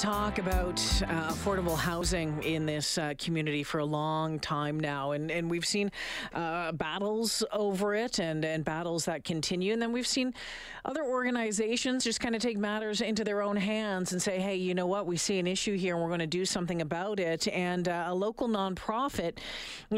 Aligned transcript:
Talk 0.00 0.38
about 0.38 0.80
uh, 1.02 1.30
affordable 1.30 1.76
housing 1.76 2.42
in 2.42 2.64
this 2.64 2.96
uh, 2.96 3.12
community 3.18 3.62
for 3.62 3.80
a 3.80 3.84
long 3.84 4.38
time 4.38 4.80
now, 4.80 5.10
and, 5.10 5.30
and 5.30 5.50
we've 5.50 5.66
seen 5.66 5.92
uh, 6.32 6.72
battles 6.72 7.44
over 7.52 7.94
it 7.94 8.18
and, 8.18 8.42
and 8.42 8.64
battles 8.64 9.04
that 9.04 9.24
continue. 9.24 9.74
And 9.74 9.82
then 9.82 9.92
we've 9.92 10.06
seen 10.06 10.32
other 10.86 11.04
organizations 11.04 12.02
just 12.04 12.18
kind 12.18 12.34
of 12.34 12.40
take 12.40 12.56
matters 12.56 13.02
into 13.02 13.24
their 13.24 13.42
own 13.42 13.56
hands 13.56 14.12
and 14.12 14.22
say, 14.22 14.40
hey, 14.40 14.56
you 14.56 14.74
know 14.74 14.86
what, 14.86 15.04
we 15.04 15.18
see 15.18 15.38
an 15.38 15.46
issue 15.46 15.76
here 15.76 15.96
and 15.96 16.02
we're 16.02 16.08
going 16.08 16.20
to 16.20 16.26
do 16.26 16.46
something 16.46 16.80
about 16.80 17.20
it. 17.20 17.46
And 17.48 17.86
uh, 17.86 18.04
a 18.06 18.14
local 18.14 18.48
nonprofit 18.48 19.36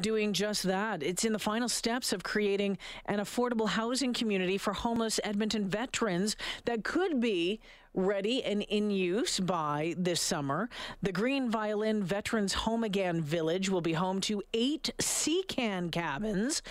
doing 0.00 0.32
just 0.32 0.62
that. 0.62 1.02
It's 1.02 1.24
in 1.24 1.32
the 1.32 1.40
final 1.40 1.68
steps 1.68 2.12
of 2.12 2.22
creating 2.22 2.78
an 3.06 3.18
affordable 3.18 3.68
housing 3.68 4.12
community 4.12 4.58
for 4.58 4.74
homeless 4.74 5.18
Edmonton 5.24 5.66
veterans 5.66 6.36
that 6.66 6.84
could 6.84 7.20
be 7.20 7.58
ready 7.98 8.44
and 8.44 8.62
in 8.62 8.90
use 8.90 9.40
by 9.40 9.92
this 9.98 10.20
summer. 10.20 10.70
The 11.02 11.10
Green 11.10 11.50
Violin 11.50 12.02
Veterans 12.02 12.54
Home 12.54 12.84
Again 12.84 13.20
Village 13.20 13.68
will 13.68 13.80
be 13.80 13.92
home 13.92 14.20
to 14.22 14.40
eight 14.54 14.90
sea 15.00 15.42
can 15.48 15.90
cabins. 15.90 16.62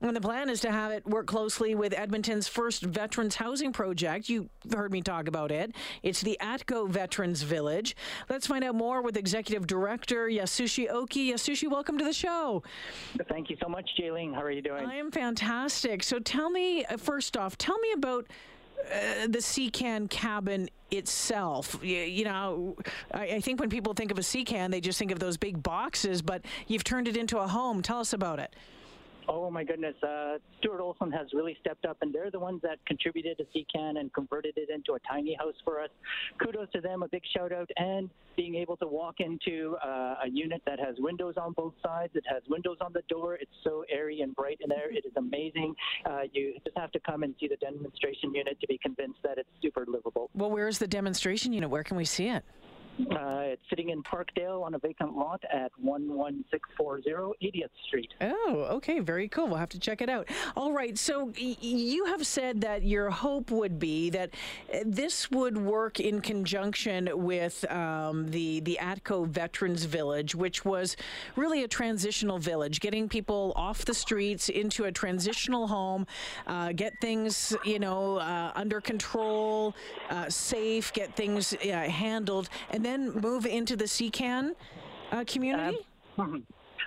And 0.00 0.16
the 0.16 0.20
plan 0.22 0.48
is 0.48 0.60
to 0.62 0.72
have 0.72 0.90
it 0.90 1.06
work 1.06 1.26
closely 1.26 1.74
with 1.74 1.92
Edmonton's 1.92 2.48
first 2.48 2.82
veterans 2.82 3.34
housing 3.34 3.72
project. 3.72 4.30
You 4.30 4.48
heard 4.72 4.90
me 4.90 5.02
talk 5.02 5.28
about 5.28 5.52
it. 5.52 5.74
It's 6.02 6.22
the 6.22 6.38
Atco 6.40 6.88
Veterans 6.88 7.42
Village. 7.42 7.94
Let's 8.30 8.46
find 8.46 8.64
out 8.64 8.74
more 8.74 9.02
with 9.02 9.18
Executive 9.18 9.66
Director 9.66 10.28
Yasushi 10.28 10.90
Oki. 10.90 11.30
Yasushi, 11.30 11.70
welcome 11.70 11.98
to 11.98 12.04
the 12.04 12.14
show. 12.14 12.62
Thank 13.28 13.50
you 13.50 13.58
so 13.62 13.68
much, 13.68 13.90
Jaylene. 14.00 14.34
How 14.34 14.40
are 14.40 14.50
you 14.50 14.62
doing? 14.62 14.86
I 14.86 14.94
am 14.94 15.10
fantastic. 15.10 16.02
So 16.02 16.18
tell 16.18 16.48
me, 16.48 16.86
uh, 16.86 16.96
first 16.96 17.36
off, 17.36 17.58
tell 17.58 17.78
me 17.80 17.92
about 17.92 18.26
uh, 18.92 19.26
the 19.28 19.40
sea 19.40 19.70
can 19.70 20.08
cabin 20.08 20.68
itself. 20.90 21.78
You, 21.82 21.98
you 21.98 22.24
know, 22.24 22.76
I, 23.12 23.22
I, 23.22 23.40
think 23.40 23.60
when 23.60 23.70
people 23.70 23.94
think 23.94 24.10
of 24.10 24.18
a 24.18 24.22
sea 24.22 24.44
can, 24.44 24.70
they 24.70 24.80
just 24.80 24.98
think 24.98 25.10
of 25.10 25.18
those 25.18 25.36
big 25.36 25.62
boxes, 25.62 26.22
but 26.22 26.44
you've 26.66 26.84
turned 26.84 27.08
it 27.08 27.16
into 27.16 27.38
a 27.38 27.46
home. 27.46 27.82
Tell 27.82 28.00
us 28.00 28.12
about 28.12 28.38
it. 28.38 28.54
Oh 29.32 29.48
my 29.48 29.62
goodness, 29.62 29.94
uh, 30.02 30.38
Stuart 30.58 30.80
Olson 30.80 31.12
has 31.12 31.28
really 31.32 31.56
stepped 31.60 31.86
up, 31.86 31.98
and 32.02 32.12
they're 32.12 32.32
the 32.32 32.40
ones 32.40 32.60
that 32.62 32.84
contributed 32.84 33.38
to 33.38 33.44
sea 33.52 33.64
can 33.72 33.98
and 33.98 34.12
converted 34.12 34.54
it 34.56 34.70
into 34.70 34.94
a 34.94 34.98
tiny 35.08 35.36
house 35.38 35.54
for 35.64 35.80
us. 35.80 35.88
Kudos 36.42 36.68
to 36.72 36.80
them, 36.80 37.04
a 37.04 37.08
big 37.08 37.22
shout 37.32 37.52
out, 37.52 37.70
and 37.76 38.10
being 38.36 38.56
able 38.56 38.76
to 38.78 38.88
walk 38.88 39.20
into 39.20 39.76
uh, 39.86 40.16
a 40.24 40.28
unit 40.32 40.60
that 40.66 40.80
has 40.80 40.96
windows 40.98 41.34
on 41.40 41.52
both 41.52 41.74
sides. 41.80 42.10
It 42.16 42.24
has 42.28 42.42
windows 42.48 42.78
on 42.80 42.92
the 42.92 43.02
door. 43.08 43.36
It's 43.36 43.52
so 43.62 43.84
airy 43.88 44.22
and 44.22 44.34
bright 44.34 44.58
in 44.62 44.68
there. 44.68 44.90
It 44.90 45.04
is 45.06 45.12
amazing. 45.16 45.76
Uh, 46.04 46.22
you 46.32 46.54
just 46.64 46.76
have 46.76 46.90
to 46.90 46.98
come 46.98 47.22
and 47.22 47.32
see 47.38 47.46
the 47.46 47.56
demonstration 47.56 48.34
unit 48.34 48.60
to 48.60 48.66
be 48.66 48.78
convinced 48.78 49.20
that 49.22 49.38
it's 49.38 49.48
super 49.62 49.84
livable. 49.86 50.28
Well, 50.34 50.50
where's 50.50 50.78
the 50.78 50.88
demonstration 50.88 51.52
unit? 51.52 51.70
Where 51.70 51.84
can 51.84 51.96
we 51.96 52.04
see 52.04 52.26
it? 52.26 52.44
Uh, 53.10 53.52
it's 53.52 53.62
sitting 53.70 53.90
in 53.90 54.02
Parkdale 54.02 54.62
on 54.62 54.74
a 54.74 54.78
vacant 54.78 55.16
lot 55.16 55.42
at 55.52 55.72
11640 55.82 57.10
80th 57.42 57.68
Street. 57.86 58.10
Oh, 58.20 58.66
okay. 58.72 59.00
Very 59.00 59.28
cool. 59.28 59.46
We'll 59.46 59.56
have 59.56 59.68
to 59.70 59.78
check 59.78 60.00
it 60.02 60.08
out. 60.08 60.28
All 60.56 60.72
right. 60.72 60.96
So 60.98 61.26
y- 61.38 61.56
you 61.60 62.04
have 62.06 62.26
said 62.26 62.60
that 62.62 62.82
your 62.82 63.10
hope 63.10 63.50
would 63.50 63.78
be 63.78 64.10
that 64.10 64.30
uh, 64.72 64.78
this 64.84 65.30
would 65.30 65.56
work 65.56 66.00
in 66.00 66.20
conjunction 66.20 67.08
with 67.12 67.70
um, 67.70 68.30
the, 68.30 68.60
the 68.60 68.78
Atco 68.80 69.26
Veterans 69.26 69.84
Village, 69.84 70.34
which 70.34 70.64
was 70.64 70.96
really 71.36 71.62
a 71.64 71.68
transitional 71.68 72.38
village, 72.38 72.80
getting 72.80 73.08
people 73.08 73.52
off 73.56 73.84
the 73.84 73.94
streets 73.94 74.48
into 74.48 74.84
a 74.84 74.92
transitional 74.92 75.66
home, 75.66 76.06
uh, 76.46 76.72
get 76.72 76.92
things, 77.00 77.56
you 77.64 77.78
know, 77.78 78.16
uh, 78.18 78.52
under 78.54 78.80
control, 78.80 79.74
uh, 80.10 80.28
safe, 80.28 80.92
get 80.92 81.14
things 81.16 81.54
uh, 81.54 81.66
handled, 81.88 82.48
and 82.70 82.84
then 82.84 82.89
then 82.90 83.12
move 83.20 83.46
into 83.46 83.76
the 83.76 83.86
sea 83.86 84.10
can 84.10 84.54
uh, 85.12 85.24
community? 85.26 85.78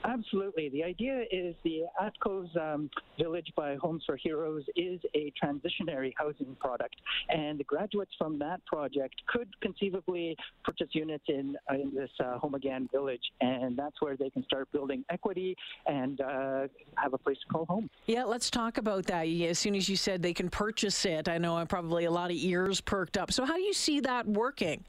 Absolutely. 0.05 0.69
The 0.69 0.83
idea 0.83 1.23
is 1.31 1.55
the 1.63 1.83
Atco's 2.01 2.49
um, 2.59 2.89
Village 3.17 3.51
by 3.55 3.75
Homes 3.75 4.03
for 4.05 4.17
Heroes 4.17 4.63
is 4.75 4.99
a 5.15 5.31
transitionary 5.41 6.11
housing 6.17 6.55
product, 6.59 6.95
and 7.29 7.59
the 7.59 7.63
graduates 7.63 8.11
from 8.17 8.37
that 8.39 8.65
project 8.65 9.15
could 9.27 9.47
conceivably 9.61 10.35
purchase 10.63 10.89
units 10.91 11.23
in, 11.27 11.55
uh, 11.71 11.75
in 11.75 11.93
this 11.95 12.09
uh, 12.19 12.37
Home 12.39 12.55
Again 12.55 12.89
Village, 12.91 13.21
and 13.39 13.77
that's 13.77 14.01
where 14.01 14.17
they 14.17 14.29
can 14.29 14.43
start 14.43 14.69
building 14.71 15.05
equity 15.09 15.55
and 15.85 16.19
uh, 16.21 16.67
have 16.97 17.13
a 17.13 17.17
place 17.17 17.37
to 17.47 17.53
call 17.53 17.65
home. 17.65 17.89
Yeah, 18.05 18.25
let's 18.25 18.49
talk 18.49 18.77
about 18.77 19.05
that. 19.05 19.23
As 19.27 19.59
soon 19.59 19.75
as 19.75 19.87
you 19.87 19.95
said 19.95 20.21
they 20.21 20.33
can 20.33 20.49
purchase 20.49 21.05
it, 21.05 21.29
I 21.29 21.37
know 21.37 21.55
I'm 21.57 21.67
probably 21.67 22.05
a 22.05 22.11
lot 22.11 22.29
of 22.29 22.35
ears 22.35 22.81
perked 22.81 23.17
up. 23.17 23.31
So, 23.31 23.45
how 23.45 23.55
do 23.55 23.61
you 23.61 23.73
see 23.73 24.01
that 24.01 24.27
working? 24.27 24.83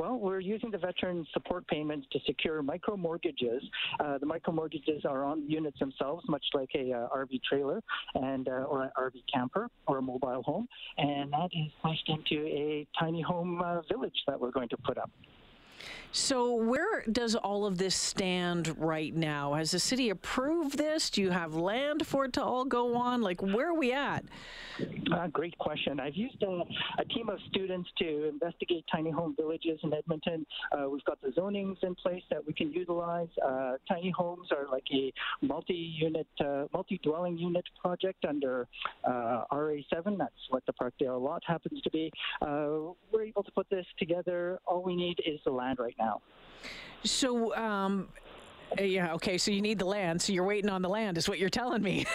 Well, 0.00 0.18
we're 0.18 0.40
using 0.40 0.70
the 0.70 0.78
veteran 0.78 1.26
support 1.34 1.66
payments 1.66 2.06
to 2.12 2.20
secure 2.24 2.62
micro 2.62 2.96
mortgages. 2.96 3.62
Uh, 4.02 4.16
the 4.16 4.24
micro 4.24 4.50
mortgages 4.50 5.04
are 5.04 5.24
on 5.24 5.46
units 5.46 5.78
themselves, 5.78 6.24
much 6.26 6.42
like 6.54 6.70
a 6.74 6.90
uh, 6.90 7.08
RV 7.14 7.42
trailer 7.46 7.82
and 8.14 8.48
uh, 8.48 8.62
or 8.62 8.84
an 8.84 8.90
RV 8.98 9.16
camper 9.30 9.68
or 9.86 9.98
a 9.98 10.02
mobile 10.02 10.42
home, 10.42 10.66
and 10.96 11.30
that 11.34 11.50
is 11.52 11.70
placed 11.82 12.08
into 12.08 12.46
a 12.46 12.86
tiny 12.98 13.20
home 13.20 13.60
uh, 13.60 13.82
village 13.92 14.16
that 14.26 14.40
we're 14.40 14.50
going 14.50 14.70
to 14.70 14.78
put 14.78 14.96
up. 14.96 15.10
So, 16.12 16.54
where 16.54 17.02
does 17.10 17.36
all 17.36 17.66
of 17.66 17.78
this 17.78 17.94
stand 17.94 18.74
right 18.76 19.14
now? 19.14 19.54
Has 19.54 19.70
the 19.70 19.78
city 19.78 20.10
approved 20.10 20.76
this? 20.76 21.08
Do 21.08 21.22
you 21.22 21.30
have 21.30 21.54
land 21.54 22.04
for 22.04 22.24
it 22.24 22.32
to 22.32 22.42
all 22.42 22.64
go 22.64 22.96
on? 22.96 23.22
Like, 23.22 23.40
where 23.40 23.68
are 23.68 23.78
we 23.78 23.92
at? 23.92 24.24
Uh, 25.12 25.26
great 25.28 25.56
question. 25.58 26.00
I've 26.00 26.14
used 26.14 26.42
a, 26.42 26.62
a, 26.98 27.04
team 27.04 27.28
of 27.28 27.38
students 27.48 27.88
to 27.98 28.28
investigate 28.28 28.84
tiny 28.90 29.10
home 29.10 29.34
villages 29.38 29.78
in 29.82 29.92
Edmonton. 29.92 30.46
Uh, 30.72 30.88
we've 30.88 31.04
got 31.04 31.20
the 31.20 31.28
zonings 31.28 31.76
in 31.82 31.94
place 31.94 32.22
that 32.30 32.44
we 32.46 32.52
can 32.52 32.72
utilize. 32.72 33.28
Uh, 33.44 33.72
tiny 33.88 34.10
homes 34.10 34.48
are 34.50 34.66
like 34.70 34.84
a 34.92 35.12
multi-unit, 35.42 36.26
uh, 36.44 36.64
multi-dwelling 36.72 37.38
unit 37.38 37.64
project 37.80 38.24
under 38.24 38.66
uh, 39.04 39.44
RA7. 39.52 40.18
That's 40.18 40.32
what 40.48 40.64
the 40.66 40.72
Parkdale 40.72 41.20
lot 41.20 41.42
happens 41.46 41.80
to 41.82 41.90
be. 41.90 42.10
Uh, 42.40 42.92
we're 43.12 43.24
able 43.24 43.42
to 43.42 43.50
put 43.52 43.68
this 43.70 43.86
together. 43.98 44.60
All 44.66 44.82
we 44.82 44.96
need 44.96 45.18
is 45.26 45.40
the 45.44 45.50
land 45.50 45.69
right 45.78 45.96
now. 45.98 46.20
So, 47.04 47.54
um, 47.56 48.08
yeah. 48.78 49.14
Okay. 49.14 49.38
So 49.38 49.50
you 49.50 49.60
need 49.60 49.78
the 49.78 49.84
land. 49.84 50.22
So 50.22 50.32
you're 50.32 50.44
waiting 50.44 50.70
on 50.70 50.82
the 50.82 50.88
land, 50.88 51.18
is 51.18 51.28
what 51.28 51.38
you're 51.38 51.50
telling 51.50 51.82
me. 51.82 52.06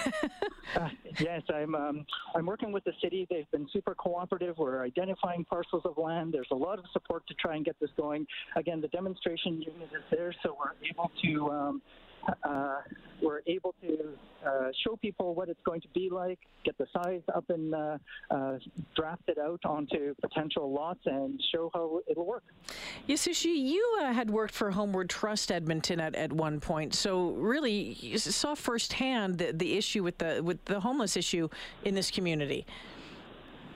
uh, 0.75 0.89
yes, 1.19 1.41
I'm. 1.53 1.75
Um, 1.75 2.05
I'm 2.35 2.45
working 2.45 2.71
with 2.71 2.83
the 2.83 2.93
city. 3.01 3.27
They've 3.29 3.49
been 3.51 3.67
super 3.73 3.95
cooperative. 3.95 4.57
We're 4.57 4.83
identifying 4.83 5.45
parcels 5.45 5.83
of 5.85 5.97
land. 5.97 6.33
There's 6.33 6.47
a 6.51 6.55
lot 6.55 6.79
of 6.79 6.85
support 6.93 7.27
to 7.27 7.33
try 7.35 7.55
and 7.55 7.65
get 7.65 7.75
this 7.79 7.89
going. 7.97 8.25
Again, 8.55 8.81
the 8.81 8.87
demonstration 8.89 9.61
unit 9.61 9.89
is 9.93 10.03
there, 10.11 10.33
so 10.43 10.55
we're 10.57 10.71
able 10.89 11.11
to 11.23 11.51
um, 11.51 11.81
uh, 12.43 12.81
we're 13.21 13.41
able 13.47 13.73
to 13.81 14.09
uh, 14.45 14.69
show 14.83 14.95
people 14.97 15.33
what 15.33 15.49
it's 15.49 15.59
going 15.65 15.81
to 15.81 15.87
be 15.89 16.09
like, 16.11 16.39
get 16.63 16.77
the 16.77 16.85
size 16.93 17.21
up 17.33 17.45
and 17.49 17.73
uh, 17.73 17.97
uh, 18.29 18.57
draft 18.95 19.23
it 19.27 19.37
out 19.37 19.59
onto 19.65 20.13
potential 20.21 20.71
lots, 20.71 20.99
and 21.05 21.41
show 21.51 21.71
how 21.73 22.01
it'll 22.07 22.25
work. 22.25 22.43
Yasushi, 23.07 23.55
you 23.55 23.99
uh, 24.01 24.13
had 24.13 24.29
worked 24.29 24.53
for 24.53 24.71
Homeward 24.71 25.09
Trust 25.09 25.51
Edmonton 25.51 25.99
at, 25.99 26.15
at 26.15 26.31
one 26.31 26.59
point, 26.59 26.93
so 26.93 27.31
really 27.31 27.93
you 27.99 28.17
saw 28.17 28.55
firsthand 28.55 29.37
the, 29.37 29.51
the 29.53 29.77
issue 29.77 30.03
with 30.03 30.17
the 30.17 30.41
with 30.43 30.63
the 30.65 30.79
homeless 30.79 31.17
issue 31.17 31.49
in 31.83 31.95
this 31.95 32.11
community. 32.11 32.65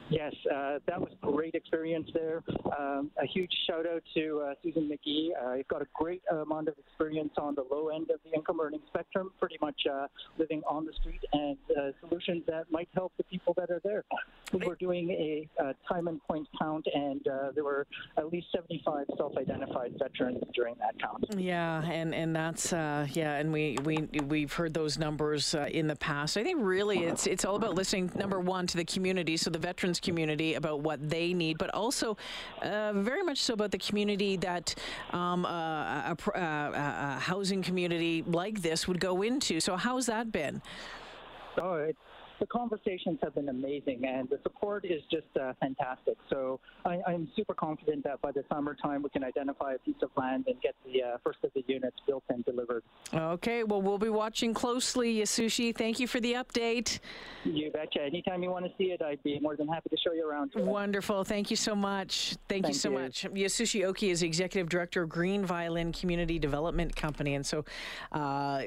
Yes, 0.10 0.34
uh, 0.52 0.80
that 0.88 1.00
was 1.00 1.12
a 1.22 1.32
great 1.32 1.54
experience 1.54 2.10
there. 2.14 2.42
Um, 2.78 3.12
a 3.22 3.28
huge 3.28 3.52
shout 3.68 3.86
out 3.86 4.02
to 4.16 4.42
uh, 4.42 4.54
Susan 4.64 4.90
McGee. 4.90 5.30
Uh, 5.40 5.54
you've 5.54 5.68
got 5.68 5.84
a 5.84 5.88
great 5.94 6.24
amount 6.32 6.68
of 6.68 6.76
experience 6.80 7.34
on 7.38 7.54
the 7.54 7.64
low 7.70 7.90
end 7.90 8.10
of 8.10 8.20
the 8.26 8.32
income 8.36 8.60
earning 8.60 8.82
spectrum, 8.88 9.32
pretty 9.40 9.58
much 9.62 9.80
uh, 9.92 10.08
living 10.40 10.64
on 10.68 10.86
the 10.86 10.94
street, 10.94 11.24
and 11.34 11.58
uh, 11.78 11.92
solutions 12.02 12.44
that 12.48 12.66
might 12.72 12.90
help 12.96 13.14
the 13.18 13.24
people 13.26 13.54
that 13.58 13.70
are 13.70 13.82
there. 13.84 14.04
We 14.52 14.66
were 14.66 14.76
doing 14.76 15.12
a, 15.12 15.48
time 15.88 16.08
and 16.08 16.22
point 16.24 16.48
count, 16.60 16.88
and 16.94 17.28
uh, 17.28 17.52
there 17.54 17.64
were 17.64 17.86
at 18.18 18.32
least 18.32 18.48
75 18.54 19.06
self-identified 19.18 19.94
veterans 20.00 20.44
during 20.56 20.76
that 20.80 21.00
count. 21.00 21.26
Yeah, 21.38 21.84
and 21.84 22.16
and 22.16 22.36
that's 22.36 22.72
yeah, 22.72 23.36
and 23.36 23.54
we 23.54 23.78
we 23.84 24.08
we've 24.28 24.54
heard 24.54 24.74
those 24.74 24.98
numbers 24.98 25.54
in 25.54 25.88
the 25.88 25.96
past. 25.96 26.38
I 26.38 26.44
think 26.44 26.60
really 26.62 27.04
it's 27.04 27.28
it's 27.28 27.46
all 27.46 27.56
about 27.56 27.76
listening. 27.76 28.12
Number 28.16 28.40
one 28.40 28.66
to 28.68 28.78
the 28.78 28.86
community, 28.86 29.38
so 29.38 29.50
the 29.50 29.60
veterans 29.60 29.99
community 30.02 30.56
about 30.56 30.82
what 30.82 31.10
they 31.10 31.34
need, 31.34 31.58
but 31.58 31.70
also 31.74 32.18
uh, 32.62 32.94
very 32.94 33.24
much 33.24 33.40
so 33.40 33.54
about 33.54 33.72
the 33.72 33.78
community 33.78 34.38
that 34.38 34.76
um, 35.12 35.46
a, 35.46 36.16
a, 36.36 36.40
a, 36.40 37.16
a, 37.16 37.20
housing 37.20 37.62
community 37.62 38.24
like 38.28 38.62
this 38.62 38.88
would 38.88 39.00
go 39.00 39.22
into. 39.22 39.60
So, 39.60 39.76
how's 39.76 40.06
that 40.08 40.32
been? 40.32 40.62
Oh, 41.58 41.92
the 42.40 42.48
conversations 42.48 43.20
have 43.22 43.36
been 43.36 43.50
amazing, 43.50 44.06
and 44.06 44.30
the 44.30 44.40
support 44.44 44.86
is 44.86 45.02
just 45.12 45.28
uh, 45.40 45.54
fantastic. 45.60 46.16
So 46.30 46.60
I, 46.86 47.00
I'm 47.06 47.30
super 47.36 47.54
confident 47.54 48.04
that 48.06 48.22
by 48.22 48.32
the 48.32 48.44
summertime 48.52 49.04
we 49.04 49.10
can 49.10 49.24
identify 49.24 49.74
a 49.74 49.78
piece 49.80 50.02
of 50.02 50.10
land 50.18 50.46
and 50.48 50.60
get 50.62 50.76
the 50.86 51.04
uh, 51.04 51.18
first 51.24 51.40
of 51.44 51.52
the 51.54 51.64
units 51.68 51.98
built 52.08 52.24
and 52.30 52.44
delivered. 52.46 52.84
Okay, 53.14 53.64
well, 53.64 53.82
we'll 53.82 53.98
be 53.98 54.10
watching 54.10 54.54
closely, 54.54 55.18
Yasushi. 55.18 55.76
Thank 55.76 56.00
you 56.00 56.08
for 56.08 56.20
the 56.20 56.34
update. 56.34 57.00
You 57.44 57.72
betcha. 57.72 58.02
Anytime 58.02 58.42
you 58.42 58.50
want 58.50 58.66
to 58.66 58.72
see 58.78 58.86
it, 58.86 59.02
I'd 59.02 59.22
be 59.24 59.40
more 59.40 59.56
than 59.56 59.68
happy 59.68 59.90
to 59.90 59.98
show 59.98 60.14
you 60.14 60.28
around. 60.30 60.52
Wonderful. 60.56 61.24
Thank 61.24 61.50
you 61.50 61.58
so 61.58 61.76
much. 61.76 62.36
Thank, 62.48 62.64
Thank 62.64 62.68
you 62.68 62.74
so 62.74 62.90
you. 62.90 63.00
much. 63.00 63.24
Yasushi 63.24 63.86
Oki 63.86 64.10
is 64.10 64.24
Executive 64.24 64.70
Director 64.70 65.04
of 65.04 65.10
Green 65.10 65.46
Violin 65.46 65.92
Community 65.92 66.40
Development 66.40 66.96
Company. 66.96 67.36
And 67.36 67.46
so, 67.46 67.66
uh, 68.12 68.64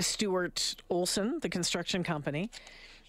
Stuart 0.00 0.76
Olson, 0.90 1.38
the 1.40 1.48
construction 1.48 2.02
company, 2.02 2.50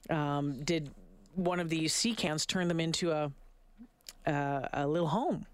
um, 0.10 0.64
did 0.64 0.92
one 1.36 1.60
of 1.60 1.70
these 1.70 1.94
sea 1.94 2.16
cans 2.16 2.46
turn 2.46 2.68
them 2.68 2.80
into 2.80 3.12
a, 3.12 3.32
uh, 4.26 4.68
a 4.74 4.88
little 4.88 5.10
home. 5.10 5.46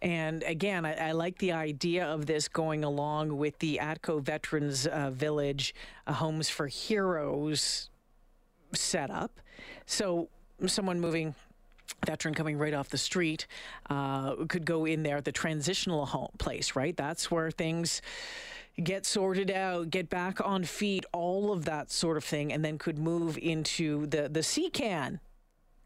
And 0.00 0.44
again, 0.44 0.84
I, 0.84 1.08
I, 1.08 1.12
like 1.12 1.38
the 1.38 1.52
idea 1.52 2.06
of 2.06 2.26
this 2.26 2.46
going 2.46 2.84
along 2.84 3.36
with 3.36 3.58
the 3.58 3.80
ATCO 3.82 4.22
Veterans 4.22 4.86
uh, 4.86 5.10
Village 5.10 5.74
uh, 6.06 6.12
Homes 6.12 6.48
for 6.48 6.68
Heroes 6.68 7.90
setup. 8.72 9.40
So, 9.86 10.28
someone 10.66 11.00
moving 11.00 11.34
veteran 12.06 12.34
coming 12.34 12.58
right 12.58 12.74
off 12.74 12.90
the 12.90 12.98
street 12.98 13.46
uh, 13.90 14.36
could 14.48 14.64
go 14.64 14.84
in 14.84 15.02
there, 15.02 15.20
the 15.20 15.32
transitional 15.32 16.06
home 16.06 16.30
place, 16.38 16.76
right? 16.76 16.96
That's 16.96 17.30
where 17.30 17.50
things 17.50 18.02
get 18.82 19.04
sorted 19.04 19.50
out, 19.50 19.90
get 19.90 20.08
back 20.08 20.40
on 20.44 20.64
feet, 20.64 21.04
all 21.12 21.27
of 21.52 21.64
that 21.64 21.90
sort 21.90 22.16
of 22.16 22.24
thing, 22.24 22.52
and 22.52 22.64
then 22.64 22.78
could 22.78 22.98
move 22.98 23.38
into 23.38 24.06
the 24.06 24.28
the 24.28 24.42
sea 24.42 24.70
can 24.70 25.20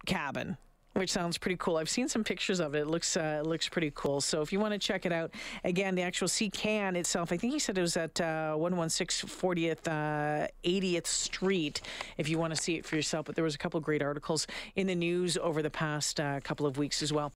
cabin 0.06 0.56
which 0.94 1.10
sounds 1.10 1.38
pretty 1.38 1.56
cool. 1.56 1.76
I've 1.78 1.88
seen 1.88 2.08
some 2.08 2.22
pictures 2.22 2.60
of 2.60 2.74
it. 2.74 2.80
It 2.80 2.86
looks 2.86 3.16
uh, 3.16 3.42
looks 3.44 3.68
pretty 3.68 3.92
cool. 3.94 4.20
So 4.20 4.42
if 4.42 4.52
you 4.52 4.60
want 4.60 4.72
to 4.72 4.78
check 4.78 5.06
it 5.06 5.12
out, 5.12 5.30
again, 5.64 5.94
the 5.94 6.02
actual 6.02 6.28
sea 6.28 6.50
can 6.50 6.96
itself, 6.96 7.32
I 7.32 7.36
think 7.36 7.52
he 7.52 7.58
said 7.58 7.78
it 7.78 7.80
was 7.80 7.96
at 7.96 8.20
uh, 8.20 8.54
116 8.54 9.28
40th 9.28 9.88
uh, 9.88 10.48
80th 10.64 11.06
Street. 11.06 11.80
If 12.18 12.28
you 12.28 12.38
want 12.38 12.54
to 12.54 12.60
see 12.60 12.76
it 12.76 12.84
for 12.84 12.96
yourself, 12.96 13.26
but 13.26 13.34
there 13.34 13.44
was 13.44 13.54
a 13.54 13.58
couple 13.58 13.78
of 13.78 13.84
great 13.84 14.02
articles 14.02 14.46
in 14.76 14.86
the 14.86 14.94
news 14.94 15.38
over 15.38 15.62
the 15.62 15.70
past 15.70 16.20
uh, 16.20 16.40
couple 16.40 16.66
of 16.66 16.78
weeks 16.78 17.02
as 17.02 17.12
well. 17.12 17.30